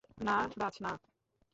[0.19, 0.91] না রাজ, না।